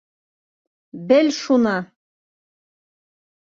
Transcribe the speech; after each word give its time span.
Бел 1.11 1.29
шуны. 1.41 1.75